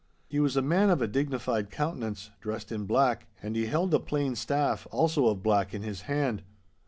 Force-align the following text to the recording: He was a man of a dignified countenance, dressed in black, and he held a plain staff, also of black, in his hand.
He 0.27 0.39
was 0.39 0.57
a 0.57 0.63
man 0.63 0.89
of 0.89 0.99
a 0.99 1.07
dignified 1.07 1.69
countenance, 1.69 2.31
dressed 2.41 2.71
in 2.71 2.85
black, 2.85 3.27
and 3.43 3.55
he 3.55 3.67
held 3.67 3.93
a 3.93 3.99
plain 3.99 4.35
staff, 4.35 4.87
also 4.89 5.27
of 5.27 5.43
black, 5.43 5.75
in 5.75 5.83
his 5.83 6.01
hand. 6.09 6.41